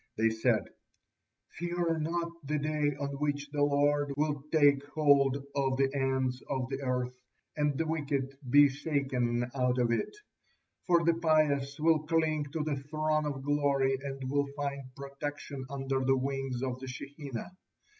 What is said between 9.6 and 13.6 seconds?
of it,' for the pious will cling to the Throne of